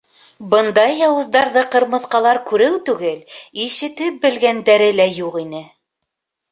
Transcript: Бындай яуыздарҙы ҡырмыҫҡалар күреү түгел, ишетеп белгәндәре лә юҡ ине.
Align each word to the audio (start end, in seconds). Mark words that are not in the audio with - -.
Бындай 0.53 0.95
яуыздарҙы 0.99 1.63
ҡырмыҫҡалар 1.75 2.41
күреү 2.49 2.81
түгел, 2.89 3.23
ишетеп 3.67 4.21
белгәндәре 4.27 4.91
лә 5.03 5.11
юҡ 5.23 5.41
ине. 5.47 5.65